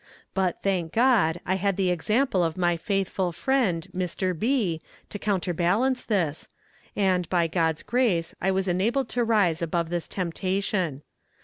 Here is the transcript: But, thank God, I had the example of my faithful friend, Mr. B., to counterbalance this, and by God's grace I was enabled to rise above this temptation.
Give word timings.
But, 0.33 0.63
thank 0.63 0.93
God, 0.93 1.39
I 1.45 1.57
had 1.57 1.77
the 1.77 1.91
example 1.91 2.43
of 2.43 2.57
my 2.57 2.75
faithful 2.75 3.31
friend, 3.31 3.87
Mr. 3.95 4.33
B., 4.33 4.81
to 5.09 5.19
counterbalance 5.19 6.03
this, 6.03 6.49
and 6.95 7.29
by 7.29 7.45
God's 7.45 7.83
grace 7.83 8.33
I 8.41 8.49
was 8.49 8.67
enabled 8.67 9.09
to 9.09 9.23
rise 9.23 9.61
above 9.61 9.89
this 9.91 10.07
temptation. 10.07 11.03